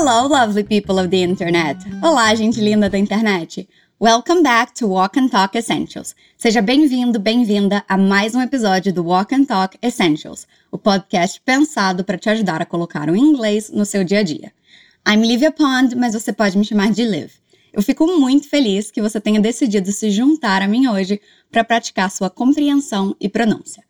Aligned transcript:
Hello, 0.00 0.28
lovely 0.28 0.62
people 0.62 0.96
of 1.00 1.10
the 1.10 1.24
internet! 1.24 1.76
Olá, 2.00 2.32
gente 2.36 2.60
linda 2.60 2.88
da 2.88 2.96
internet! 2.96 3.68
Welcome 3.98 4.44
back 4.44 4.72
to 4.74 4.86
Walk 4.86 5.18
and 5.18 5.28
Talk 5.28 5.58
Essentials. 5.58 6.14
Seja 6.36 6.62
bem-vindo, 6.62 7.18
bem-vinda 7.18 7.84
a 7.88 7.98
mais 7.98 8.32
um 8.32 8.40
episódio 8.40 8.92
do 8.92 9.02
Walk 9.02 9.34
and 9.34 9.46
Talk 9.46 9.76
Essentials, 9.82 10.46
o 10.70 10.78
podcast 10.78 11.40
pensado 11.44 12.04
para 12.04 12.16
te 12.16 12.30
ajudar 12.30 12.62
a 12.62 12.64
colocar 12.64 13.10
o 13.10 13.16
inglês 13.16 13.70
no 13.70 13.84
seu 13.84 14.04
dia 14.04 14.20
a 14.20 14.22
dia. 14.22 14.52
I'm 15.04 15.26
Livia 15.26 15.50
Pond, 15.50 15.96
mas 15.96 16.14
você 16.14 16.32
pode 16.32 16.56
me 16.56 16.64
chamar 16.64 16.92
de 16.92 17.02
Liv. 17.02 17.32
Eu 17.72 17.82
fico 17.82 18.06
muito 18.06 18.48
feliz 18.48 18.92
que 18.92 19.02
você 19.02 19.20
tenha 19.20 19.40
decidido 19.40 19.90
se 19.90 20.12
juntar 20.12 20.62
a 20.62 20.68
mim 20.68 20.86
hoje 20.86 21.20
para 21.50 21.64
praticar 21.64 22.08
sua 22.08 22.30
compreensão 22.30 23.16
e 23.20 23.28
pronúncia. 23.28 23.82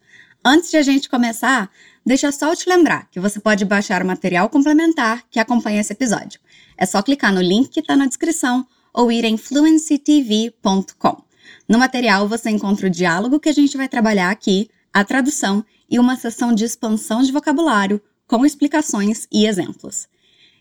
Antes 0.43 0.71
de 0.71 0.79
a 0.79 0.83
gente 0.83 1.11
começar, 1.11 1.71
deixa 2.09 2.33
só 2.33 2.51
eu 2.51 2.57
te 2.57 2.69
lembrar 2.69 3.07
que 3.11 3.21
você 3.21 3.39
pode 3.39 3.67
baixar 3.67 4.03
o 4.03 4.07
material 4.07 4.49
complementar 4.49 5.23
que 5.31 5.39
acompanha 5.39 5.83
esse 5.83 5.93
episódio. 5.93 6.41
É 6.77 6.87
só 6.87 7.03
clicar 7.03 7.33
no 7.33 7.43
link 7.43 7.69
que 7.69 7.81
está 7.81 7.95
na 7.95 8.07
descrição 8.07 8.67
ou 8.95 9.13
ir 9.13 9.25
em 9.25 9.37
fluencytv.com. 9.37 11.23
No 11.69 11.79
material 11.79 12.27
você 12.27 12.49
encontra 12.49 12.87
o 12.87 12.91
diálogo 12.91 13.39
que 13.39 13.51
a 13.51 13.53
gente 13.53 13.77
vai 13.77 13.89
trabalhar 13.89 14.31
aqui, 14.31 14.71
a 14.91 15.05
tradução 15.05 15.63
e 15.89 15.99
uma 15.99 16.17
sessão 16.17 16.55
de 16.55 16.65
expansão 16.65 17.23
de 17.23 17.31
vocabulário 17.31 18.01
com 18.27 18.45
explicações 18.45 19.29
e 19.31 19.47
exemplos. 19.47 20.09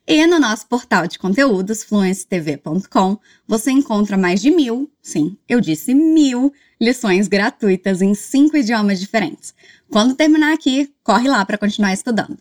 E 0.06 0.28
no 0.28 0.40
nosso 0.40 0.68
portal 0.68 1.08
de 1.08 1.18
conteúdos, 1.18 1.84
fluencytv.com, 1.84 3.18
você 3.48 3.72
encontra 3.72 4.18
mais 4.18 4.42
de 4.42 4.52
mil, 4.52 4.92
sim, 5.02 5.38
eu 5.48 5.62
disse 5.62 5.94
mil, 5.94 6.52
lições 6.80 7.28
gratuitas 7.28 8.02
em 8.02 8.14
cinco 8.14 8.58
idiomas 8.58 9.00
diferentes. 9.00 9.54
Quando 9.90 10.16
terminar 10.16 10.54
aqui, 10.54 10.92
corre 11.04 11.28
lá 11.28 11.46
para 11.46 11.58
continuar 11.58 11.94
estudando. 11.94 12.38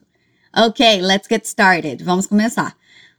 Ok, 0.55 1.01
let's 1.03 1.29
get 1.29 1.45
started. 1.45 2.03
Vamos 2.03 2.27
começar. 2.27 2.75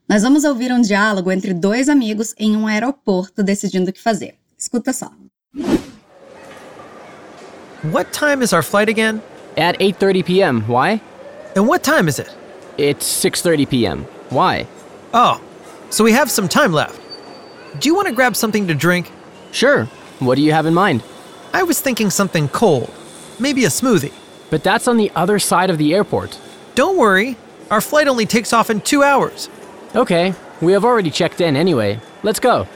Nós 0.09 0.23
vamos 0.23 0.43
ouvir 0.43 0.71
um 0.71 0.81
diálogo 0.81 1.31
entre 1.31 1.53
dois 1.53 1.89
amigos 1.89 2.33
em 2.37 2.55
um 2.55 2.65
aeroporto 2.65 3.43
decidindo 3.43 3.89
o 3.89 3.93
que 3.93 4.01
fazer. 4.01 4.35
Escuta 4.57 4.93
só. 4.93 5.11
What 7.91 8.11
time 8.11 8.43
is 8.43 8.53
our 8.53 8.63
flight 8.63 8.89
again? 8.89 9.21
At 9.57 9.77
8:30 9.79 10.23
p.m. 10.23 10.61
Why? 10.67 11.01
And 11.55 11.67
what 11.67 11.83
time 11.83 12.07
is 12.09 12.19
it? 12.19 12.29
It's 12.77 13.05
6:30 13.05 13.67
p.m. 13.67 14.05
Why? 14.29 14.67
Oh, 15.13 15.39
so 15.89 16.03
we 16.03 16.13
have 16.13 16.29
some 16.31 16.47
time 16.47 16.73
left. 16.73 16.99
Do 17.79 17.87
you 17.89 17.95
want 17.95 18.07
to 18.07 18.13
grab 18.13 18.35
something 18.35 18.67
to 18.67 18.73
drink? 18.73 19.11
Sure. 19.51 19.87
What 20.19 20.35
do 20.35 20.41
you 20.41 20.51
have 20.51 20.65
in 20.65 20.73
mind? 20.73 21.03
I 21.53 21.61
was 21.61 21.79
thinking 21.79 22.09
something 22.09 22.47
cold. 22.47 22.89
Maybe 23.39 23.65
a 23.65 23.69
smoothie. 23.69 24.13
But 24.49 24.63
that's 24.63 24.87
on 24.87 24.97
the 24.97 25.11
other 25.15 25.37
side 25.37 25.69
of 25.69 25.77
the 25.77 25.93
airport. 25.93 26.39
Don't 26.73 26.97
worry, 26.97 27.37
our 27.69 27.81
flight 27.81 28.07
only 28.07 28.25
takes 28.25 28.51
off 28.51 28.69
in 28.69 28.81
two 28.81 29.03
hours. 29.03 29.49
Okay, 29.95 30.33
we 30.61 30.73
have 30.73 30.83
already 30.83 31.11
checked 31.11 31.39
in 31.39 31.55
anyway. 31.55 31.99
Let's 32.23 32.39
go. 32.39 32.67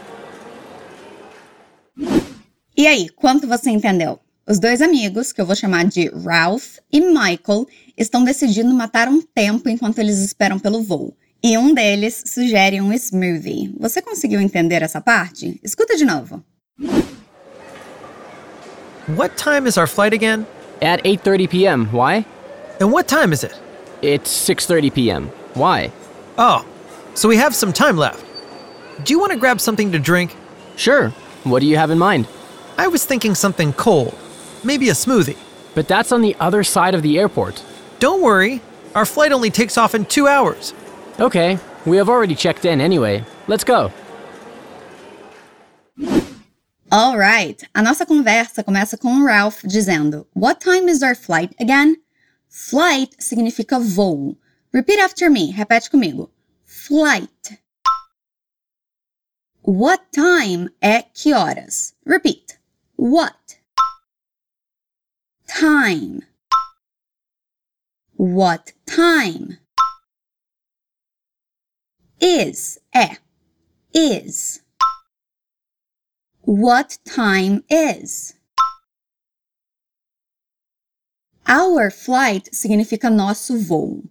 E 2.78 2.88
aí, 2.88 3.09
quanto 3.09 3.47
você 3.47 3.69
entendeu? 3.69 4.19
Os 4.47 4.59
dois 4.59 4.81
amigos, 4.81 5.31
que 5.31 5.42
eu 5.42 5.45
vou 5.45 5.56
chamar 5.56 5.86
de 5.86 6.09
Ralph 6.09 6.78
e 6.92 7.00
Michael, 7.00 7.67
estão 7.97 8.23
decidindo 8.23 8.73
matar 8.73 9.08
um 9.08 9.22
tempo 9.22 9.69
enquanto 9.69 10.00
eles 10.00 10.19
esperam 10.19 10.59
pelo 10.59 10.84
voo. 10.84 11.16
E 11.44 11.58
um 11.58 11.73
deles 11.73 12.23
sugere 12.28 12.80
um 12.81 12.94
smoothie. 12.94 13.73
Você 13.80 14.02
conseguiu 14.02 14.39
entender 14.39 14.84
essa 14.84 15.02
parte? 15.02 15.59
Escuta 15.64 15.95
de 15.95 16.06
novo. 16.06 16.44
What 19.15 19.35
time 19.35 19.67
is 19.67 19.77
our 19.77 19.87
flight 19.87 20.13
again? 20.13 20.47
At 20.81 21.03
8:30 21.03 21.49
p.m. 21.49 21.85
Why? 21.87 22.25
And 22.79 22.93
what 22.93 23.09
time 23.09 23.33
is 23.33 23.43
it? 23.43 23.59
It's 24.01 24.31
6:30 24.31 24.93
p.m. 24.93 25.27
Why? 25.53 25.91
Oh, 26.37 26.65
so 27.13 27.27
we 27.27 27.35
have 27.35 27.53
some 27.53 27.73
time 27.73 27.97
left. 27.97 28.23
Do 29.03 29.13
you 29.13 29.19
want 29.19 29.33
to 29.33 29.37
grab 29.37 29.59
something 29.59 29.91
to 29.91 29.99
drink? 29.99 30.33
Sure. 30.77 31.09
What 31.44 31.59
do 31.59 31.66
you 31.66 31.75
have 31.75 31.91
in 31.91 32.00
mind? 32.00 32.25
I 32.77 32.88
was 32.88 33.03
thinking 33.03 33.35
something 33.35 33.73
cold. 33.73 34.17
Maybe 34.63 34.88
a 34.88 34.94
smoothie. 34.94 35.38
But 35.75 35.89
that's 35.89 36.13
on 36.13 36.21
the 36.21 36.38
other 36.39 36.63
side 36.63 36.95
of 36.95 37.01
the 37.01 37.19
airport. 37.19 37.61
Don't 38.00 38.21
worry, 38.21 38.61
our 38.95 39.05
flight 39.05 39.33
only 39.33 39.50
takes 39.50 39.77
off 39.77 39.94
in 39.94 40.05
two 40.05 40.27
hours. 40.29 40.73
Okay, 41.19 41.59
we 41.85 41.97
have 41.97 42.07
already 42.07 42.35
checked 42.35 42.63
in 42.63 42.79
anyway. 42.79 43.25
Let's 43.47 43.66
go. 43.66 43.91
Alright, 46.94 47.63
a 47.74 47.81
nossa 47.81 48.06
conversa 48.06 48.66
começa 48.66 48.97
com 48.97 49.22
o 49.22 49.25
Ralph 49.25 49.63
dizendo: 49.63 50.28
What 50.35 50.59
time 50.59 50.91
is 50.91 51.02
our 51.02 51.16
flight 51.16 51.56
again? 51.57 51.96
Flight 52.50 53.16
significa 53.18 53.79
voo. 53.79 54.38
Repeat 54.74 55.00
after 55.00 55.30
me, 55.30 55.53
repete 55.53 55.90
comigo. 55.90 56.30
Flight. 56.66 57.57
What 59.63 60.03
time 60.12 60.69
é 60.81 61.03
que 61.03 61.34
horas? 61.34 61.94
Repeat. 62.06 62.59
What? 62.97 63.57
Time. 65.47 66.28
What 68.18 68.74
time? 68.85 69.59
Is 72.19 72.80
é. 72.94 73.18
Is. 73.94 74.62
What 76.51 77.00
time 77.06 77.63
is? 77.69 78.35
Our 81.47 81.89
flight 81.89 82.50
significa 82.53 83.09
nosso 83.09 83.57
voo. 83.57 84.03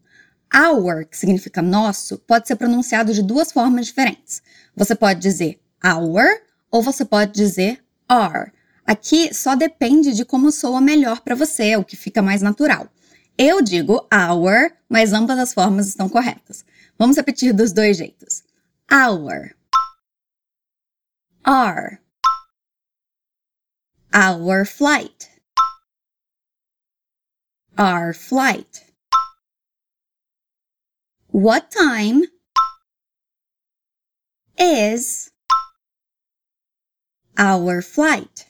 Our, 0.50 1.04
que 1.04 1.18
significa 1.18 1.60
nosso, 1.60 2.16
pode 2.20 2.48
ser 2.48 2.56
pronunciado 2.56 3.12
de 3.12 3.22
duas 3.22 3.52
formas 3.52 3.88
diferentes. 3.88 4.40
Você 4.74 4.94
pode 4.94 5.20
dizer 5.20 5.60
our 5.84 6.40
ou 6.70 6.82
você 6.82 7.04
pode 7.04 7.32
dizer 7.32 7.84
our. 8.10 8.50
Aqui 8.86 9.34
só 9.34 9.54
depende 9.54 10.14
de 10.14 10.24
como 10.24 10.50
soa 10.50 10.80
melhor 10.80 11.20
para 11.20 11.34
você, 11.34 11.76
o 11.76 11.84
que 11.84 11.94
fica 11.94 12.22
mais 12.22 12.40
natural. 12.40 12.88
Eu 13.36 13.60
digo 13.60 14.08
our, 14.10 14.72
mas 14.88 15.12
ambas 15.12 15.38
as 15.38 15.52
formas 15.52 15.88
estão 15.88 16.08
corretas. 16.08 16.64
Vamos 16.98 17.18
repetir 17.18 17.52
dos 17.52 17.70
dois 17.70 17.98
jeitos. 17.98 18.42
Our. 18.90 19.54
Our. 21.46 22.00
Our 24.12 24.64
flight. 24.64 25.30
Our 27.78 28.12
flight. 28.12 28.82
What 31.28 31.70
time 31.70 32.24
is 34.58 35.30
our 37.38 37.80
flight? 37.82 38.46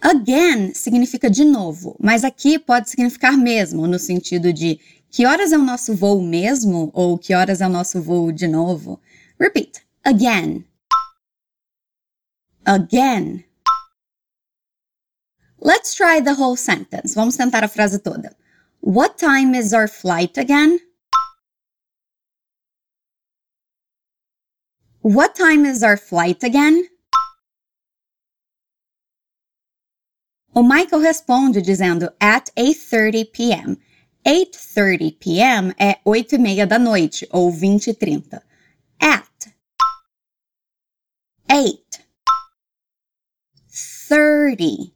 Again 0.00 0.72
significa 0.74 1.28
de 1.28 1.44
novo, 1.44 1.94
mas 2.00 2.24
aqui 2.24 2.58
pode 2.58 2.88
significar 2.88 3.36
mesmo, 3.36 3.86
no 3.86 3.98
sentido 3.98 4.54
de 4.54 4.80
que 5.10 5.26
horas 5.26 5.52
é 5.52 5.58
o 5.58 5.62
nosso 5.62 5.94
voo 5.94 6.22
mesmo 6.22 6.90
ou 6.94 7.18
que 7.18 7.34
horas 7.34 7.60
é 7.60 7.66
o 7.66 7.70
nosso 7.70 8.00
voo 8.00 8.32
de 8.32 8.48
novo. 8.48 8.98
Repeat. 9.38 9.82
Again. 10.02 10.64
Again. 12.66 13.44
Let's 15.58 15.94
try 15.94 16.20
the 16.20 16.34
whole 16.34 16.56
sentence. 16.56 17.14
Vamos 17.14 17.36
tentar 17.36 17.64
a 17.64 17.68
frase 17.68 18.02
toda. 18.02 18.34
What 18.80 19.18
time 19.18 19.54
is 19.54 19.72
our 19.72 19.88
flight 19.88 20.36
again? 20.36 20.80
What 25.02 25.34
time 25.34 25.64
is 25.64 25.82
our 25.82 25.96
flight 25.96 26.44
again? 26.44 26.88
O 30.54 30.62
Michael 30.62 31.00
responde 31.00 31.62
dizendo 31.62 32.12
at 32.20 32.50
8:30 32.56 33.32
p.m. 33.32 33.76
8:30 34.24 35.18
p.m. 35.18 35.74
é 35.78 35.98
8 36.04 36.34
e 36.34 36.38
meia 36.38 36.66
da 36.66 36.78
noite 36.78 37.26
ou 37.32 37.50
20 37.50 37.90
e 37.90 37.94
30. 37.94 38.42
At 39.00 39.52
8 41.50 42.01
30 44.12 44.92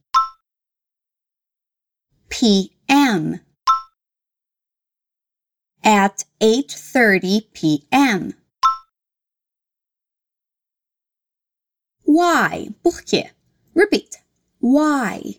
p.m. 2.28 3.40
At 5.82 6.24
8:30 6.42 7.50
p.m. 7.54 8.34
Why? 12.04 12.68
Por 12.82 13.00
quê? 13.00 13.30
Repeat. 13.72 14.16
Why? 14.60 15.38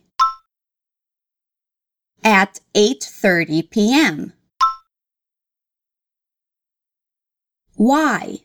At 2.23 2.59
8:30 2.73 3.69
p.m. 3.69 4.33
Why? 7.75 8.39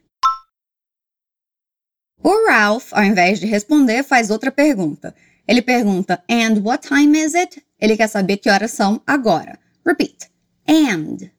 O 2.25 2.47
Ralph, 2.47 2.93
ao 2.93 3.03
invés 3.03 3.41
de 3.41 3.47
responder, 3.47 4.05
faz 4.05 4.31
outra 4.31 4.53
pergunta. 4.53 5.15
Ele 5.47 5.61
pergunta: 5.61 6.23
And 6.31 6.63
what 6.63 6.87
time 6.87 7.19
is 7.19 7.35
it? 7.35 7.65
Ele 7.81 7.97
quer 7.97 8.09
saber 8.09 8.37
que 8.37 8.49
horas 8.49 8.71
são 8.71 9.03
agora. 9.07 9.59
Repeat. 9.85 10.31
And. 10.69 11.33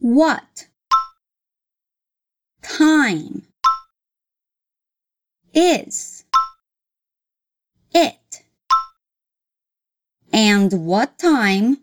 What? 0.00 0.70
Time. 2.62 3.42
Is. 5.52 6.24
It. 7.94 8.44
And 10.32 10.70
what 10.72 11.14
time 11.18 11.78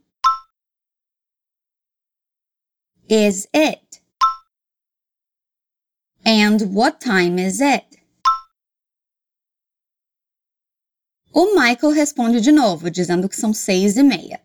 is 3.08 3.48
it? 3.54 3.91
And 6.26 6.74
what 6.74 7.02
time 7.02 7.40
is 7.40 7.60
it? 7.60 7.84
O 11.34 11.56
Michael 11.56 11.94
responde 11.94 12.42
de 12.42 12.52
novo, 12.52 12.90
dizendo 12.90 13.28
que 13.28 13.36
são 13.36 13.54
seis 13.54 13.98
e 13.98 14.04
meia. 14.04 14.42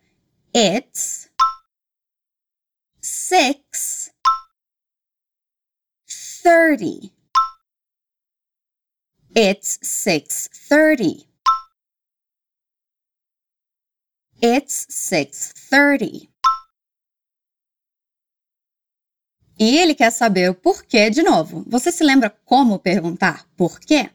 It's 0.55 1.28
six 3.02 4.11
thirty. 6.08 7.12
It's 9.34 9.78
six 9.82 10.49
thirty. 10.69 11.26
It's 14.40 14.87
six 14.88 15.52
thirty. 15.52 16.31
E 19.58 19.78
ele 19.78 19.94
quer 19.94 20.10
saber 20.10 20.50
o 20.50 20.54
porquê 20.54 21.08
de 21.08 21.22
novo. 21.22 21.64
Você 21.66 21.90
se 21.90 22.04
lembra 22.04 22.30
como 22.44 22.78
perguntar 22.78 23.46
por 23.56 23.80
quê? 23.80 24.10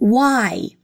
Why? 0.00 0.76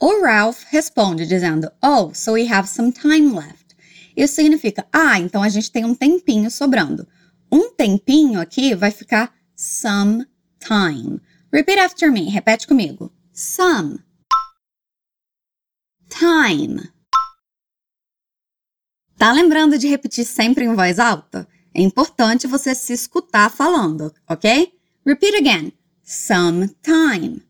O 0.00 0.22
Ralph 0.22 0.64
responde 0.70 1.26
dizendo, 1.26 1.70
Oh, 1.82 2.12
so 2.14 2.32
we 2.32 2.52
have 2.52 2.68
some 2.68 2.92
time 2.92 3.34
left. 3.34 3.76
Isso 4.16 4.34
significa, 4.34 4.86
ah, 4.92 5.18
então 5.18 5.42
a 5.42 5.48
gente 5.48 5.70
tem 5.70 5.84
um 5.84 5.94
tempinho 5.94 6.50
sobrando. 6.50 7.06
Um 7.50 7.72
tempinho 7.72 8.40
aqui 8.40 8.74
vai 8.74 8.90
ficar 8.90 9.32
some 9.54 10.26
time. 10.58 11.20
Repeat 11.52 11.78
after 11.78 12.10
me, 12.10 12.28
repete 12.28 12.66
comigo. 12.66 13.12
Some. 13.32 14.00
Time. 16.08 16.90
Tá 19.18 19.32
lembrando 19.32 19.76
de 19.76 19.88
repetir 19.88 20.24
sempre 20.24 20.64
em 20.64 20.76
voz 20.76 21.00
alta? 21.00 21.48
É 21.74 21.82
importante 21.82 22.46
você 22.46 22.72
se 22.72 22.92
escutar 22.92 23.50
falando, 23.50 24.14
ok? 24.28 24.72
Repeat 25.04 25.34
again. 25.34 25.72
Some 26.04 26.68
time. 26.82 27.42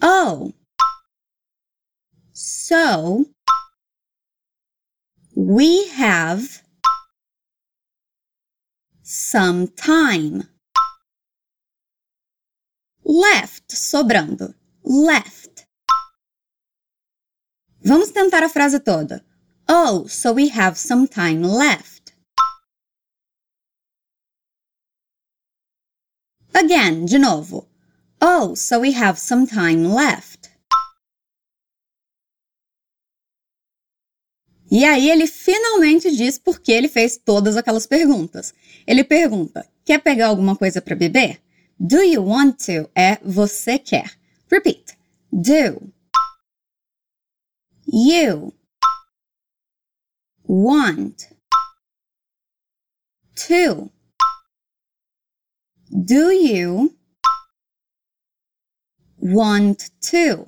Oh. 0.00 0.52
So, 2.32 3.26
we 5.34 5.88
have 5.98 6.62
some 9.02 9.66
time. 9.66 10.48
Left, 13.04 13.74
sobrando. 13.74 14.54
Left. 14.84 15.55
Vamos 17.86 18.10
tentar 18.10 18.42
a 18.42 18.48
frase 18.48 18.80
toda. 18.80 19.24
Oh, 19.68 20.08
so 20.08 20.32
we 20.32 20.50
have 20.50 20.76
some 20.76 21.06
time 21.06 21.46
left. 21.46 22.12
Again, 26.52 27.04
de 27.04 27.16
novo. 27.16 27.68
Oh, 28.20 28.56
so 28.56 28.80
we 28.80 28.92
have 28.92 29.20
some 29.20 29.46
time 29.46 29.86
left. 29.86 30.50
E 34.68 34.84
aí 34.84 35.08
ele 35.08 35.28
finalmente 35.28 36.10
diz 36.10 36.38
por 36.38 36.58
que 36.58 36.72
ele 36.72 36.88
fez 36.88 37.16
todas 37.16 37.56
aquelas 37.56 37.86
perguntas. 37.86 38.52
Ele 38.84 39.04
pergunta: 39.04 39.64
quer 39.84 40.02
pegar 40.02 40.26
alguma 40.26 40.56
coisa 40.56 40.82
para 40.82 40.96
beber? 40.96 41.40
Do 41.78 42.02
you 42.02 42.26
want 42.26 42.66
to 42.66 42.90
é 42.96 43.18
você 43.22 43.78
quer. 43.78 44.10
Repeat. 44.50 44.98
Do. 45.30 45.95
You. 47.86 48.52
Want. 50.44 51.28
To. 53.46 53.90
Do 55.90 56.30
you 56.32 56.94
want 59.18 59.90
to? 60.10 60.46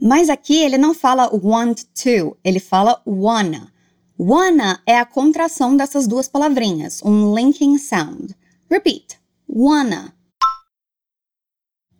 Mas 0.00 0.28
aqui 0.28 0.56
ele 0.56 0.78
não 0.78 0.94
fala 0.94 1.28
want 1.32 1.84
to, 1.94 2.36
ele 2.42 2.58
fala 2.58 3.02
wanna. 3.06 3.72
Wanna 4.18 4.82
é 4.86 4.98
a 4.98 5.06
contração 5.06 5.76
dessas 5.76 6.06
duas 6.08 6.28
palavrinhas, 6.28 7.02
um 7.04 7.34
linking 7.34 7.78
sound. 7.78 8.34
Repeat. 8.70 9.20
Wanna. 9.48 10.14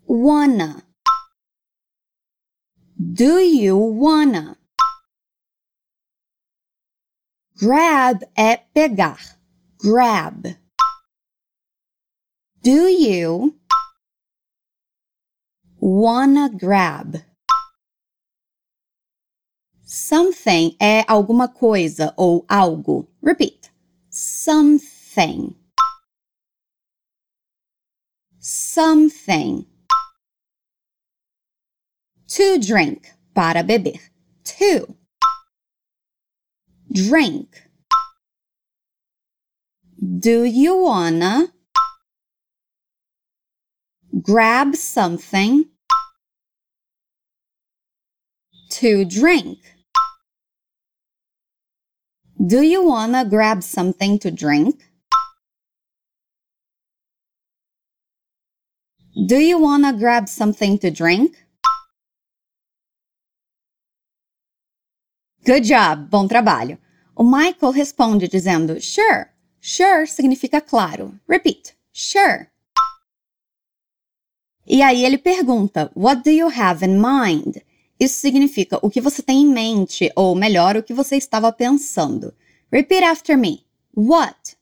Wanna. 0.08 0.89
Do 3.00 3.38
you 3.38 3.78
wanna? 3.78 4.58
Grab 7.56 8.20
é 8.36 8.58
pegar. 8.74 9.40
Grab. 9.78 10.54
Do 12.62 12.88
you 12.88 13.58
wanna 15.80 16.50
grab? 16.50 17.24
Something 19.82 20.76
é 20.78 21.02
alguma 21.08 21.48
coisa 21.48 22.12
ou 22.18 22.44
algo. 22.50 23.08
Repeat. 23.22 23.72
Something. 24.10 25.56
Something. 28.38 29.69
To 32.30 32.58
drink. 32.60 33.10
Para 33.34 33.64
beber. 33.64 33.98
To. 34.44 34.94
Drink. 36.92 37.68
Do 39.98 40.44
you 40.44 40.76
wanna 40.76 41.52
grab 44.22 44.76
something 44.76 45.64
to 48.70 49.04
drink? 49.04 49.58
Do 52.46 52.62
you 52.62 52.84
wanna 52.84 53.24
grab 53.24 53.64
something 53.64 54.20
to 54.20 54.30
drink? 54.30 54.84
Do 59.26 59.36
you 59.36 59.58
wanna 59.58 59.92
grab 59.92 60.28
something 60.28 60.78
to 60.78 60.90
drink? 60.92 61.49
Good 65.50 65.66
job, 65.66 66.06
bom 66.08 66.28
trabalho. 66.28 66.78
O 67.16 67.24
Michael 67.24 67.72
responde 67.72 68.28
dizendo 68.28 68.80
sure. 68.80 69.26
Sure 69.60 70.06
significa 70.06 70.60
claro. 70.60 71.18
Repeat. 71.28 71.76
Sure. 71.92 72.46
E 74.64 74.80
aí 74.80 75.04
ele 75.04 75.18
pergunta: 75.18 75.90
What 75.96 76.22
do 76.22 76.30
you 76.30 76.46
have 76.46 76.86
in 76.86 77.00
mind? 77.00 77.56
Isso 77.98 78.20
significa 78.20 78.78
o 78.80 78.88
que 78.88 79.00
você 79.00 79.22
tem 79.22 79.42
em 79.42 79.52
mente, 79.52 80.12
ou 80.14 80.36
melhor, 80.36 80.76
o 80.76 80.84
que 80.84 80.94
você 80.94 81.16
estava 81.16 81.50
pensando. 81.50 82.32
Repeat 82.70 83.02
after 83.02 83.36
me. 83.36 83.66
What 83.92 84.56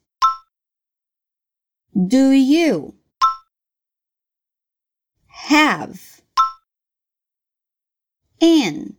do 1.95 2.33
you 2.33 2.95
have 5.50 6.00
in 8.40 8.98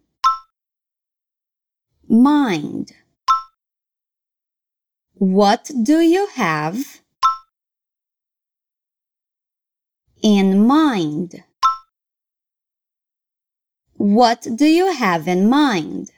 mind? 2.10 2.92
What 5.14 5.70
do 5.84 6.00
you 6.00 6.28
have 6.34 7.02
in 10.22 10.66
mind? 10.66 11.44
What 13.94 14.48
do 14.56 14.66
you 14.66 14.92
have 14.92 15.28
in 15.28 15.48
mind? 15.50 16.12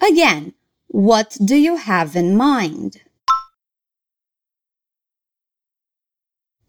Again, 0.00 0.54
what 0.88 1.38
do 1.42 1.56
you 1.56 1.76
have 1.76 2.16
in 2.16 2.36
mind? 2.36 3.00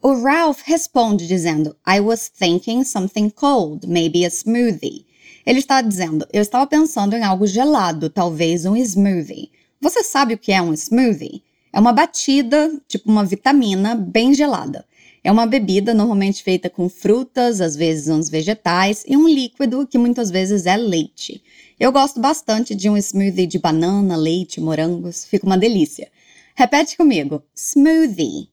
O 0.04 0.22
Ralph 0.22 0.64
responde 0.66 1.28
dizendo, 1.28 1.76
I 1.86 2.00
was 2.00 2.28
thinking 2.28 2.84
something 2.84 3.32
cold, 3.32 3.88
maybe 3.88 4.24
a 4.24 4.30
smoothie. 4.30 5.06
Ele 5.46 5.60
está 5.60 5.82
dizendo, 5.82 6.26
eu 6.32 6.42
estava 6.42 6.66
pensando 6.66 7.16
em 7.16 7.24
algo 7.24 7.46
gelado, 7.46 8.10
talvez 8.10 8.66
um 8.66 8.76
smoothie. 8.78 9.52
Você 9.82 10.04
sabe 10.04 10.36
o 10.36 10.38
que 10.38 10.54
é 10.54 10.62
um 10.62 10.74
smoothie? 10.74 11.44
É 11.74 11.80
uma 11.80 11.92
batida, 11.92 12.72
tipo 12.88 13.12
uma 13.12 13.26
vitamina, 13.26 13.96
bem 13.96 14.34
gelada. 14.34 14.86
É 15.24 15.32
uma 15.32 15.46
bebida 15.46 15.94
normalmente 15.94 16.44
feita 16.44 16.70
com 16.70 16.88
frutas, 16.88 17.60
às 17.60 17.76
vezes 17.76 18.08
uns 18.08 18.30
vegetais, 18.30 19.04
e 19.08 19.18
um 19.18 19.28
líquido 19.28 19.88
que 19.88 19.98
muitas 19.98 20.30
vezes 20.30 20.66
é 20.66 20.78
leite. 20.78 21.42
Eu 21.80 21.92
gosto 21.92 22.20
bastante 22.20 22.76
de 22.76 22.90
um 22.90 22.98
smoothie 22.98 23.48
de 23.48 23.60
banana, 23.60 24.16
leite, 24.16 24.62
morangos, 24.62 25.26
fica 25.26 25.46
uma 25.46 25.58
delícia. 25.58 26.10
Repete 26.56 26.96
comigo: 26.96 27.44
smoothie. 27.56 28.50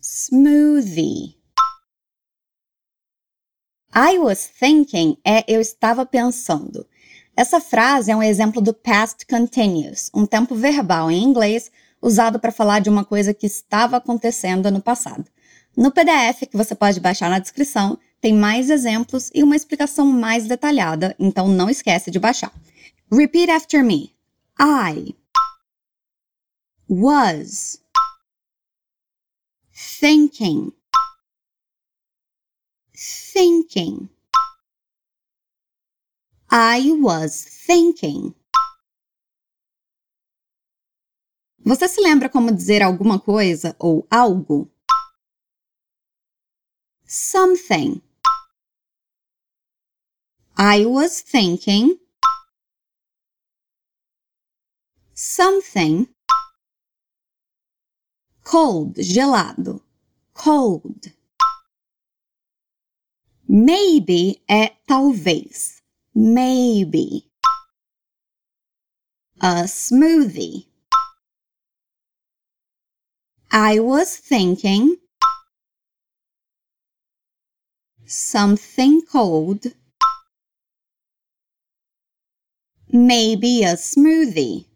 Smoothie. 0.00 1.43
I 3.96 4.18
was 4.18 4.48
thinking 4.48 5.16
é 5.24 5.44
eu 5.46 5.60
estava 5.60 6.04
pensando. 6.04 6.84
Essa 7.36 7.60
frase 7.60 8.10
é 8.10 8.16
um 8.16 8.22
exemplo 8.22 8.60
do 8.60 8.74
past 8.74 9.24
continuous, 9.24 10.10
um 10.12 10.26
tempo 10.26 10.56
verbal 10.56 11.12
em 11.12 11.22
inglês 11.22 11.70
usado 12.02 12.40
para 12.40 12.50
falar 12.50 12.80
de 12.80 12.90
uma 12.90 13.04
coisa 13.04 13.32
que 13.32 13.46
estava 13.46 13.96
acontecendo 13.96 14.68
no 14.68 14.82
passado. 14.82 15.24
No 15.76 15.92
PDF 15.92 16.40
que 16.50 16.56
você 16.56 16.74
pode 16.74 16.98
baixar 16.98 17.30
na 17.30 17.38
descrição, 17.38 17.96
tem 18.20 18.34
mais 18.34 18.68
exemplos 18.68 19.30
e 19.32 19.44
uma 19.44 19.54
explicação 19.54 20.06
mais 20.06 20.48
detalhada, 20.48 21.14
então 21.16 21.46
não 21.46 21.70
esquece 21.70 22.10
de 22.10 22.18
baixar. 22.18 22.52
Repeat 23.12 23.48
after 23.48 23.84
me. 23.84 24.12
I 24.58 25.14
was 26.88 27.80
thinking 29.72 30.72
thinking 32.94 34.08
I 36.50 36.92
was 36.92 37.44
thinking 37.66 38.34
Você 41.66 41.88
se 41.88 41.98
lembra 42.00 42.28
como 42.28 42.52
dizer 42.52 42.82
alguma 42.82 43.18
coisa 43.18 43.74
ou 43.78 44.06
algo? 44.10 44.70
Something. 47.06 48.02
I 50.58 50.84
was 50.84 51.22
thinking 51.22 51.98
something 55.14 56.06
cold, 58.44 59.02
gelado. 59.02 59.82
Cold. 60.34 61.23
Maybe 63.48 64.42
é 64.48 64.68
talvez. 64.86 65.82
Maybe. 66.14 67.30
A 69.40 69.66
smoothie. 69.66 70.66
I 73.52 73.78
was 73.80 74.16
thinking 74.16 74.96
something 78.06 79.02
cold, 79.02 79.66
maybe 82.92 83.62
a 83.64 83.76
smoothie. 83.76 84.66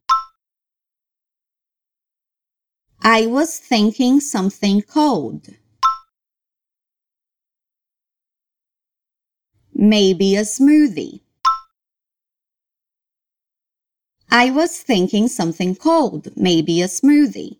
I 3.03 3.27
was 3.27 3.59
thinking 3.59 4.21
something 4.21 4.83
cold. 4.83 5.58
Maybe 9.81 10.35
a 10.35 10.41
smoothie. 10.41 11.21
I 14.29 14.51
was 14.51 14.77
thinking 14.79 15.29
something 15.29 15.77
cold, 15.77 16.37
maybe 16.37 16.83
a 16.83 16.89
smoothie. 16.89 17.59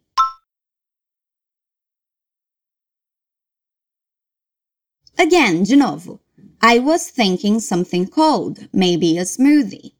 Again, 5.17 5.63
de 5.63 5.77
novo. 5.77 6.21
I 6.61 6.81
was 6.81 7.09
thinking 7.09 7.61
something 7.61 8.09
cold, 8.09 8.67
maybe 8.73 9.17
a 9.17 9.23
smoothie. 9.23 9.93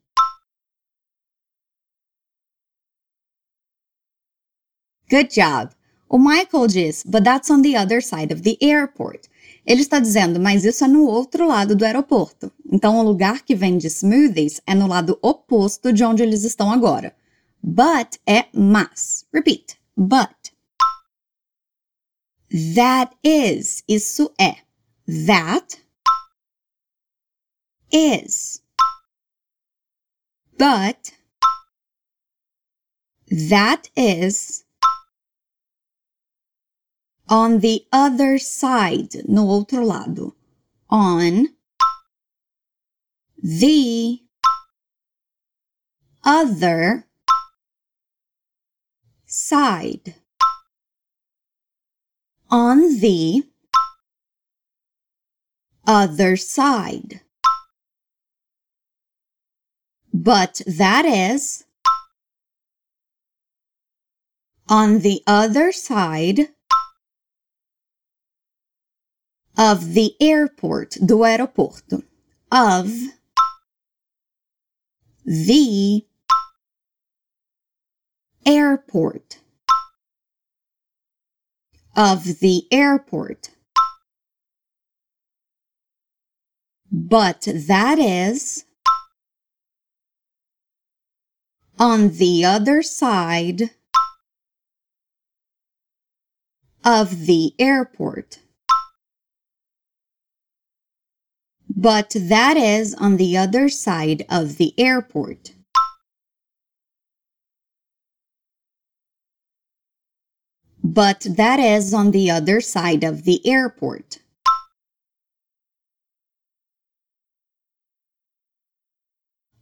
Good 5.09 5.31
job! 5.31 5.73
O 6.11 6.17
Michael 6.17 6.67
diz, 6.67 7.05
but 7.05 7.23
that's 7.23 7.49
on 7.49 7.61
the 7.61 7.77
other 7.77 8.01
side 8.01 8.33
of 8.33 8.43
the 8.43 8.61
airport. 8.61 9.28
Ele 9.69 9.81
está 9.81 9.99
dizendo, 9.99 10.39
mas 10.39 10.65
isso 10.65 10.83
é 10.83 10.87
no 10.87 11.05
outro 11.05 11.47
lado 11.47 11.75
do 11.75 11.85
aeroporto. 11.85 12.51
Então, 12.71 12.97
o 12.97 13.03
lugar 13.03 13.43
que 13.43 13.53
vende 13.53 13.87
smoothies 13.87 14.59
é 14.65 14.73
no 14.73 14.87
lado 14.87 15.19
oposto 15.21 15.93
de 15.93 16.03
onde 16.03 16.23
eles 16.23 16.43
estão 16.43 16.71
agora. 16.71 17.15
But 17.61 18.17
é 18.25 18.45
mas. 18.51 19.27
Repeat. 19.31 19.77
But. 19.95 20.33
That 22.73 23.15
is. 23.23 23.83
Isso 23.87 24.31
é 24.41 24.55
that 25.27 25.79
is. 27.91 28.63
But 30.57 31.13
that 33.29 33.91
is 33.95 34.65
on 37.29 37.59
the 37.59 37.85
other 37.91 38.39
side, 38.39 39.13
no 39.27 39.45
outro 39.45 39.85
lado. 39.85 40.35
On 40.89 41.47
the 43.37 44.19
other 46.23 47.05
side. 49.27 50.15
On 52.49 52.99
the 52.99 53.43
other 55.85 56.35
side. 56.35 57.21
But 60.11 60.61
that 60.65 61.05
is 61.05 61.63
on 64.67 64.99
the 64.99 65.21
other 65.27 65.71
side 65.71 66.49
of 69.59 69.93
the 69.93 70.15
airport, 70.19 70.97
do 71.05 71.17
aeroporto, 71.19 72.03
of 72.51 72.89
the 75.25 76.05
airport, 78.45 79.39
of 81.95 82.39
the 82.39 82.63
airport. 82.71 83.49
but 86.91 87.47
that 87.53 87.99
is 87.99 88.65
on 91.77 92.09
the 92.17 92.43
other 92.43 92.81
side 92.81 93.69
of 96.83 97.25
the 97.25 97.53
airport. 97.59 98.39
But 101.81 102.13
that 102.27 102.57
is 102.57 102.93
on 102.95 103.15
the 103.15 103.37
other 103.37 103.69
side 103.69 104.25
of 104.29 104.57
the 104.57 104.73
airport. 104.77 105.53
But 110.83 111.21
that 111.37 111.61
is 111.61 111.93
on 111.93 112.11
the 112.11 112.31
other 112.31 112.59
side 112.59 113.05
of 113.05 113.23
the 113.23 113.39
airport. 113.47 114.19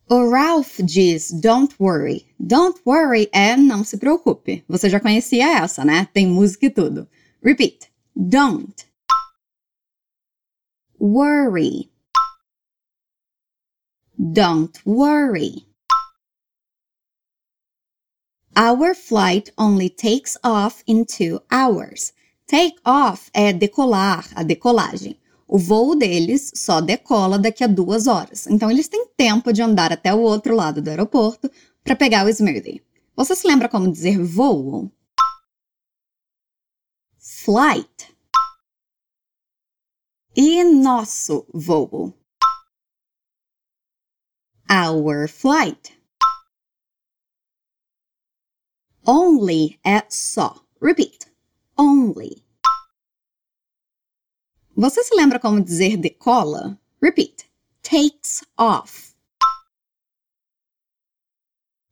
O 0.09 0.27
Ralph 0.27 0.77
diz 0.77 1.29
don't 1.29 1.79
worry. 1.79 2.25
Don't 2.39 2.81
worry 2.83 3.29
é 3.31 3.55
não 3.55 3.83
se 3.83 3.95
preocupe. 3.95 4.63
Você 4.67 4.89
já 4.89 4.99
conhecia 4.99 5.59
essa, 5.59 5.85
né? 5.85 6.07
Tem 6.11 6.25
música 6.25 6.65
e 6.65 6.71
tudo. 6.71 7.07
Repeat. 7.43 7.91
Don't 8.15 8.87
worry. 10.99 11.91
Don't 14.19 14.81
worry. 14.83 15.67
Our 18.55 18.95
flight 18.95 19.51
only 19.59 19.91
takes 19.91 20.35
off 20.43 20.83
in 20.87 21.05
two 21.05 21.39
hours. 21.51 22.13
Take 22.47 22.79
off 22.83 23.29
é 23.31 23.53
decolar, 23.53 24.25
a 24.33 24.41
decolagem. 24.41 25.19
O 25.47 25.59
voo 25.59 25.95
deles 25.95 26.51
só 26.55 26.81
decola 26.81 27.37
daqui 27.37 27.63
a 27.63 27.67
duas 27.67 28.07
horas, 28.07 28.47
então 28.47 28.71
eles 28.71 28.87
têm 28.87 29.07
tempo 29.15 29.53
de 29.53 29.61
andar 29.61 29.93
até 29.93 30.11
o 30.11 30.21
outro 30.21 30.55
lado 30.55 30.81
do 30.81 30.89
aeroporto 30.89 31.51
para 31.83 31.95
pegar 31.95 32.25
o 32.25 32.29
smoothie. 32.29 32.81
Você 33.15 33.35
se 33.35 33.47
lembra 33.47 33.69
como 33.69 33.91
dizer 33.91 34.17
voo? 34.23 34.91
Flight. 37.19 38.15
E 40.35 40.63
nosso 40.63 41.45
voo? 41.53 42.13
Our 44.69 45.27
flight. 45.27 45.93
Only 49.05 49.79
at 49.85 50.11
só. 50.11 50.61
Repeat. 50.79 51.27
only. 51.77 52.43
Você 54.75 55.03
se 55.03 55.15
lembra 55.15 55.39
como 55.39 55.61
dizer 55.61 55.97
decola? 55.97 56.79
Repeat. 57.01 57.49
Takes 57.81 58.43
off. 58.57 59.15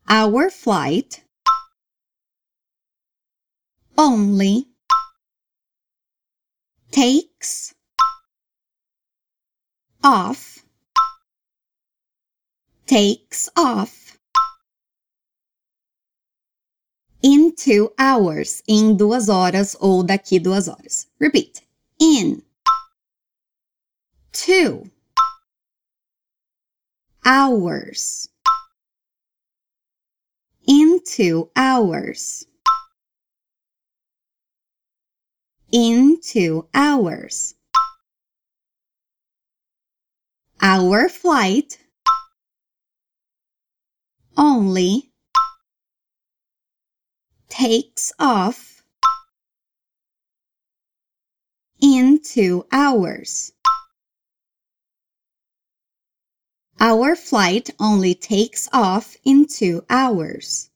Our 0.07 0.51
flight 0.51 1.23
only 3.97 4.67
takes 6.91 7.73
off 10.03 10.64
takes 12.85 13.49
off. 13.57 14.17
In 17.21 17.55
two 17.55 17.91
hours 17.97 18.61
em 18.67 18.95
duas 18.95 19.29
horas 19.29 19.75
ou 19.79 20.03
daqui 20.03 20.39
duas 20.39 20.67
horas. 20.67 21.07
Repeat. 21.19 21.63
In. 21.99 22.43
Two. 24.31 24.91
Hours. 27.25 28.29
In 30.67 30.99
two 31.03 31.49
hours. 31.55 32.45
In 35.71 36.19
two 36.21 36.67
hours. 36.75 37.55
Our 40.61 41.09
flight 41.09 41.79
only 44.37 45.11
takes 47.49 48.11
off 48.19 48.83
in 51.79 52.19
two 52.21 52.65
hours. 52.71 53.51
Our 56.79 57.15
flight 57.15 57.69
only 57.79 58.13
takes 58.15 58.67
off 58.73 59.15
in 59.23 59.47
two 59.47 59.85
hours. 59.89 60.69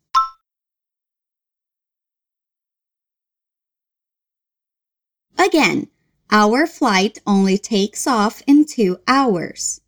Again, 5.37 5.87
our 6.31 6.67
flight 6.67 7.19
only 7.25 7.57
takes 7.57 8.07
off 8.07 8.41
in 8.47 8.65
two 8.65 8.99
hours. 9.07 9.81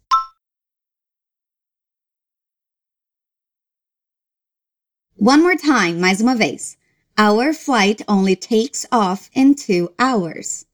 One 5.24 5.44
more 5.44 5.56
time, 5.56 6.00
mais 6.00 6.20
uma 6.20 6.34
vez. 6.34 6.76
Our 7.16 7.54
flight 7.54 8.04
only 8.08 8.36
takes 8.36 8.88
off 8.92 9.30
in 9.36 9.54
two 9.54 9.94
hours. 10.00 10.66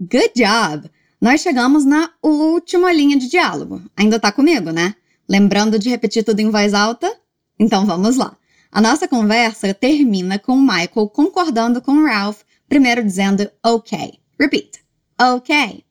Good 0.00 0.32
job! 0.34 0.90
Nós 1.20 1.42
chegamos 1.42 1.84
na 1.84 2.10
última 2.20 2.92
linha 2.92 3.16
de 3.16 3.28
diálogo. 3.28 3.80
Ainda 3.96 4.18
tá 4.18 4.32
comigo, 4.32 4.72
né? 4.72 4.96
Lembrando 5.28 5.78
de 5.78 5.88
repetir 5.88 6.24
tudo 6.24 6.40
em 6.40 6.50
voz 6.50 6.74
alta? 6.74 7.16
Então 7.56 7.86
vamos 7.86 8.16
lá. 8.16 8.36
A 8.72 8.80
nossa 8.80 9.06
conversa 9.06 9.72
termina 9.72 10.40
com 10.40 10.56
Michael 10.56 11.08
concordando 11.08 11.80
com 11.80 12.04
Ralph, 12.04 12.40
primeiro 12.68 13.04
dizendo 13.04 13.48
ok. 13.64 14.18
Repeat. 14.40 14.82
Ok. 15.20 15.84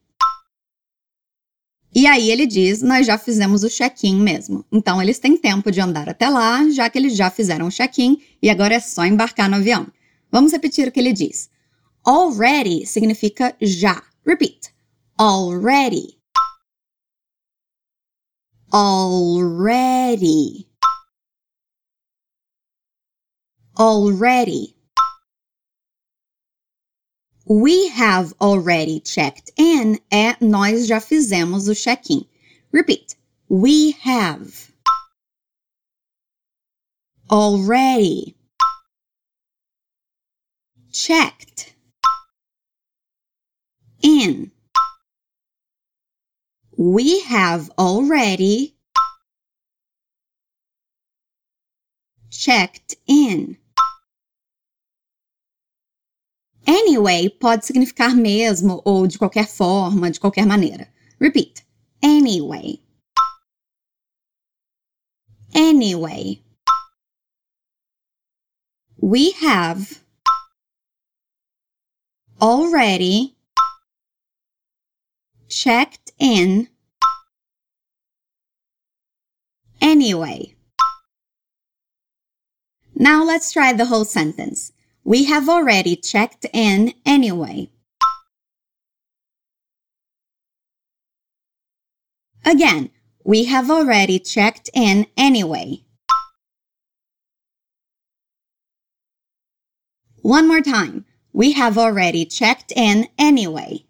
E 1.94 2.06
aí 2.06 2.30
ele 2.30 2.46
diz: 2.46 2.82
Nós 2.82 3.06
já 3.06 3.18
fizemos 3.18 3.64
o 3.64 3.68
check-in 3.68 4.16
mesmo. 4.16 4.64
Então 4.70 5.02
eles 5.02 5.18
têm 5.18 5.36
tempo 5.36 5.70
de 5.70 5.80
andar 5.80 6.08
até 6.08 6.28
lá, 6.28 6.68
já 6.70 6.88
que 6.88 6.98
eles 6.98 7.16
já 7.16 7.30
fizeram 7.30 7.66
o 7.66 7.70
check-in 7.70 8.20
e 8.40 8.48
agora 8.48 8.74
é 8.74 8.80
só 8.80 9.04
embarcar 9.04 9.48
no 9.48 9.56
avião. 9.56 9.86
Vamos 10.30 10.52
repetir 10.52 10.86
o 10.86 10.92
que 10.92 11.00
ele 11.00 11.12
diz. 11.12 11.50
Already 12.06 12.86
significa 12.86 13.54
já. 13.60 14.02
Repeat. 14.24 14.72
Already. 15.18 16.16
Already. 18.72 20.66
Already. 23.76 24.79
We 27.52 27.88
have 27.88 28.32
already 28.40 29.00
checked 29.00 29.50
in 29.56 29.98
é 30.08 30.36
nós 30.40 30.86
já 30.86 31.00
fizemos 31.00 31.66
o 31.66 31.74
check-in. 31.74 32.24
Repeat. 32.72 33.16
We 33.48 33.90
have 34.04 34.72
already 37.28 38.36
checked 40.92 41.74
in. 44.00 44.52
We 46.78 47.22
have 47.22 47.68
already 47.76 48.76
checked 52.30 52.94
in. 53.08 53.59
Anyway 56.70 57.28
pode 57.28 57.66
significar 57.66 58.14
mesmo 58.14 58.80
ou 58.84 59.04
de 59.04 59.18
qualquer 59.18 59.48
forma, 59.48 60.08
de 60.08 60.20
qualquer 60.20 60.46
maneira. 60.46 60.86
Repeat. 61.18 61.64
Anyway. 62.00 62.80
Anyway. 65.52 66.44
We 69.02 69.32
have 69.32 70.00
already 72.40 73.34
checked 75.48 76.12
in 76.20 76.68
anyway. 79.80 80.54
Now 82.94 83.24
let's 83.24 83.50
try 83.52 83.72
the 83.72 83.86
whole 83.86 84.04
sentence. 84.04 84.72
We 85.10 85.24
have 85.24 85.48
already 85.48 85.96
checked 85.96 86.46
in 86.52 86.94
anyway. 87.04 87.68
Again, 92.44 92.90
we 93.24 93.46
have 93.46 93.72
already 93.72 94.20
checked 94.20 94.70
in 94.72 95.08
anyway. 95.16 95.82
One 100.22 100.46
more 100.46 100.60
time. 100.60 101.06
We 101.32 101.54
have 101.54 101.76
already 101.76 102.24
checked 102.24 102.72
in 102.76 103.08
anyway. 103.18 103.86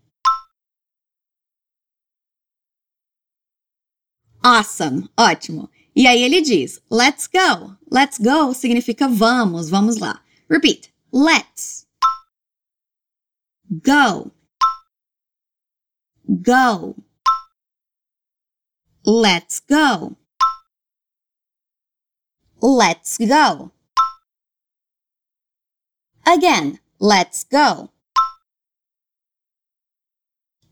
Awesome! 4.42 5.10
Ótimo! 5.18 5.68
E 5.94 6.06
aí 6.06 6.22
ele 6.22 6.40
diz: 6.40 6.80
Let's 6.88 7.26
go. 7.26 7.76
Let's 7.90 8.16
go 8.16 8.54
significa 8.54 9.06
vamos, 9.06 9.68
vamos 9.68 9.98
lá. 9.98 10.20
Repeat. 10.48 10.89
Let's 11.12 11.86
go. 13.82 14.30
Go. 16.42 16.94
Let's 19.04 19.60
go. 19.60 20.16
Let's 22.62 23.18
go. 23.18 23.72
Again, 26.24 26.78
let's 27.00 27.44
go. 27.44 27.88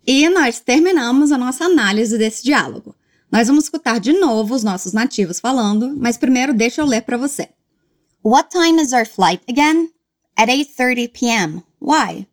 E 0.07 0.29
nós 0.29 0.61
terminamos 0.61 1.33
a 1.33 1.39
nossa 1.39 1.65
análise 1.65 2.17
desse 2.17 2.45
diálogo. 2.45 2.95
Nós 3.31 3.49
vamos 3.49 3.65
escutar 3.65 3.99
de 3.99 4.13
novo 4.13 4.55
os 4.55 4.63
nossos 4.63 4.93
nativos 4.93 5.41
falando, 5.41 5.95
mas 5.97 6.17
primeiro 6.17 6.55
deixa 6.55 6.81
eu 6.81 6.87
ler 6.87 7.03
para 7.03 7.19
você. 7.19 7.51
What 8.23 8.51
time 8.51 8.81
is 8.81 8.93
our 8.93 9.07
flight 9.07 9.43
again? 9.49 9.93
At 10.39 10.49
8:30 10.49 11.13
p.m. 11.13 11.65
Why? 11.81 12.29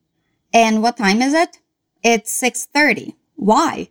And 0.53 0.83
what 0.83 0.95
time 0.95 1.23
is 1.23 1.33
it? 1.33 1.57
It's 2.03 2.31
6:30. 2.39 3.15
Why? 3.35 3.89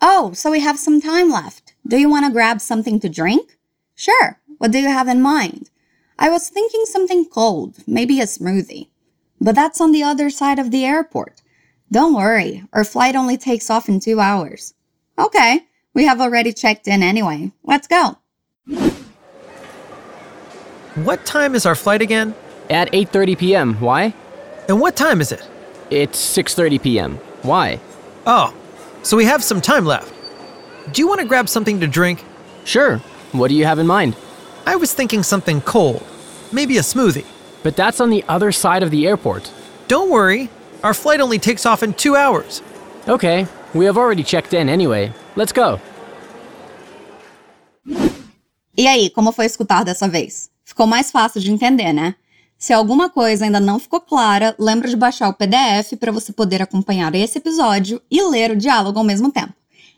Oh, 0.00 0.32
so 0.32 0.52
we 0.52 0.60
have 0.60 0.78
some 0.78 1.00
time 1.00 1.30
left. 1.30 1.74
Do 1.86 1.98
you 1.98 2.08
want 2.08 2.24
to 2.26 2.32
grab 2.32 2.60
something 2.60 3.00
to 3.00 3.08
drink? 3.08 3.58
Sure. 3.96 4.40
What 4.58 4.70
do 4.70 4.78
you 4.78 4.88
have 4.88 5.08
in 5.08 5.20
mind? 5.20 5.70
I 6.18 6.30
was 6.30 6.48
thinking 6.48 6.84
something 6.84 7.26
cold, 7.26 7.78
maybe 7.86 8.20
a 8.20 8.24
smoothie. 8.24 8.88
But 9.40 9.56
that's 9.56 9.80
on 9.80 9.90
the 9.92 10.02
other 10.02 10.30
side 10.30 10.60
of 10.60 10.70
the 10.70 10.84
airport. 10.84 11.42
Don't 11.90 12.14
worry, 12.14 12.62
our 12.72 12.84
flight 12.84 13.16
only 13.16 13.36
takes 13.36 13.68
off 13.68 13.88
in 13.88 14.00
two 14.00 14.20
hours. 14.20 14.74
Okay, 15.18 15.66
we 15.92 16.04
have 16.04 16.20
already 16.20 16.52
checked 16.52 16.86
in 16.86 17.02
anyway. 17.02 17.52
Let's 17.64 17.88
go. 17.88 18.18
What 20.94 21.26
time 21.26 21.54
is 21.54 21.66
our 21.66 21.74
flight 21.74 22.00
again? 22.00 22.34
At 22.70 22.92
8:30 22.92 23.38
p.m. 23.38 23.74
Why? 23.80 24.14
And 24.68 24.80
what 24.80 24.96
time 24.96 25.20
is 25.20 25.32
it? 25.32 25.48
It's 25.90 26.18
6:30 26.36 26.82
p.m. 26.82 27.18
Why? 27.42 27.80
Oh, 28.26 28.52
so 29.02 29.16
we 29.16 29.24
have 29.24 29.42
some 29.44 29.60
time 29.60 29.84
left. 29.86 30.12
Do 30.92 31.00
you 31.00 31.08
want 31.08 31.20
to 31.20 31.26
grab 31.26 31.48
something 31.48 31.80
to 31.80 31.86
drink? 31.86 32.24
Sure. 32.64 32.98
What 33.32 33.48
do 33.48 33.54
you 33.54 33.64
have 33.64 33.78
in 33.78 33.86
mind? 33.86 34.16
I 34.66 34.76
was 34.76 34.92
thinking 34.92 35.22
something 35.22 35.60
cold. 35.60 36.02
Maybe 36.52 36.78
a 36.78 36.82
smoothie. 36.82 37.26
But 37.62 37.76
that's 37.76 38.00
on 38.00 38.10
the 38.10 38.24
other 38.28 38.52
side 38.52 38.82
of 38.82 38.90
the 38.90 39.06
airport. 39.06 39.50
Don't 39.88 40.10
worry, 40.10 40.48
our 40.82 40.94
flight 40.94 41.20
only 41.20 41.38
takes 41.38 41.66
off 41.66 41.82
in 41.82 41.94
two 41.94 42.16
hours. 42.16 42.62
Okay, 43.08 43.46
we 43.74 43.84
have 43.86 43.96
already 43.96 44.22
checked 44.22 44.54
in 44.54 44.68
anyway. 44.68 45.12
Let's 45.36 45.52
go. 45.52 45.80
E 48.76 48.86
aí, 48.86 49.10
como 49.10 49.32
foi 49.32 49.46
escutar 49.46 49.84
dessa 49.84 50.08
vez? 50.08 50.50
Ficou 50.64 50.86
mais 50.86 51.10
fácil 51.10 51.40
de 51.40 51.50
entender, 51.50 51.92
né? 51.92 52.14
Se 52.58 52.72
alguma 52.72 53.10
coisa 53.10 53.44
ainda 53.44 53.60
não 53.60 53.78
ficou 53.78 54.00
clara, 54.00 54.54
lembra 54.58 54.88
de 54.88 54.96
baixar 54.96 55.28
o 55.28 55.34
PDF 55.34 55.94
para 56.00 56.12
você 56.12 56.32
poder 56.32 56.62
acompanhar 56.62 57.14
esse 57.14 57.38
episódio 57.38 58.00
e 58.10 58.22
ler 58.22 58.52
o 58.52 58.56
diálogo 58.56 58.98
ao 58.98 59.04
mesmo 59.04 59.30
tempo. 59.30 59.52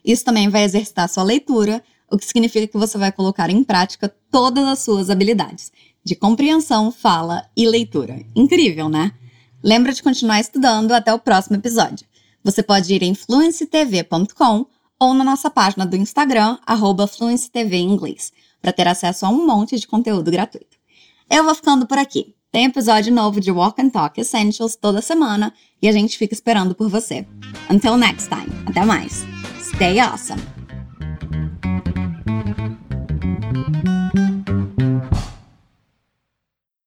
Isso 0.05 0.25
também 0.25 0.49
vai 0.49 0.65
exercitar 0.65 1.09
sua 1.09 1.23
leitura, 1.23 1.83
o 2.11 2.17
que 2.17 2.25
significa 2.25 2.67
que 2.67 2.79
você 2.79 2.99
vai 2.99 3.13
colocar 3.13 3.51
em 3.51 3.63
prática 3.63 4.13
todas 4.31 4.67
as 4.67 4.81
suas 4.81 5.11
habilidades 5.11 5.71
de 6.09 6.17
compreensão, 6.17 6.91
fala 6.91 7.47
e 7.55 7.69
leitura. 7.69 8.25
Incrível, 8.35 8.89
né? 8.89 9.13
Lembra 9.63 9.93
de 9.93 10.03
continuar 10.03 10.41
estudando 10.41 10.93
até 10.93 11.13
o 11.13 11.19
próximo 11.19 11.57
episódio. 11.57 12.07
Você 12.43 12.63
pode 12.63 12.93
ir 12.95 13.03
em 13.03 13.15
fluencytv.com 13.15 14.67
ou 14.99 15.13
na 15.13 15.23
nossa 15.23 15.51
página 15.51 15.85
do 15.85 15.97
Instagram, 15.97 16.57
arroba 16.67 17.07
FluencyTV 17.07 17.77
em 17.77 17.91
inglês, 17.93 18.33
para 18.63 18.73
ter 18.73 18.89
acesso 18.89 19.27
a 19.27 19.29
um 19.29 19.47
monte 19.47 19.79
de 19.79 19.87
conteúdo 19.87 20.31
gratuito. 20.31 20.79
Eu 21.31 21.45
vou 21.45 21.55
ficando 21.55 21.87
por 21.87 21.99
aqui. 21.99 22.35
Tem 22.51 22.65
episódio 22.65 23.13
novo 23.13 23.41
de 23.41 23.51
Walk 23.51 23.81
and 23.81 23.91
Talk 23.91 24.19
Essentials 24.19 24.75
toda 24.75 25.03
semana 25.03 25.53
e 25.83 25.89
a 25.89 25.93
gente 25.93 26.17
fica 26.17 26.33
esperando 26.33 26.75
por 26.75 26.89
você. 26.89 27.27
Until 27.71 27.99
next 27.99 28.31
time, 28.31 28.49
até 28.67 28.87
mais. 28.87 29.27
Stay 29.61 30.01
awesome. 30.01 30.41